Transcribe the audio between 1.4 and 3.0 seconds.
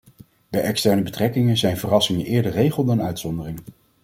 zijn verrassingen eerder regel